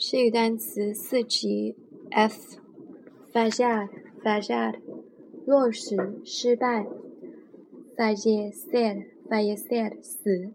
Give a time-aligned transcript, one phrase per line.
[0.00, 1.74] 是语单词四级
[2.10, 2.60] F。
[3.32, 4.76] Fallar，fallar，
[5.44, 6.86] 落实，失败。
[7.96, 10.52] Fallecer，fallecer，死。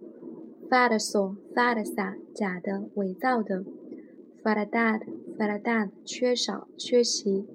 [0.70, 3.66] Falso，falsa，假的，伪造的。
[4.42, 7.46] Faltar，faltar，缺少，缺席。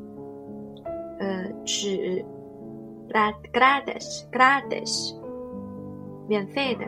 [1.19, 2.23] 呃，纸。
[3.53, 5.13] gratis，gratis，
[6.27, 6.85] 免费的。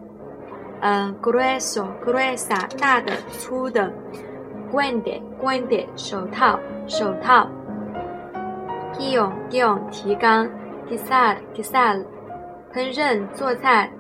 [0.81, 3.91] 嗯，grueso，gruesa，大的，粗的
[4.73, 7.49] guante，guante，手套，手套。
[8.95, 10.49] guion，guion，提纲。
[10.89, 12.05] guisar，guisar，
[12.73, 13.91] 烹饪，做菜。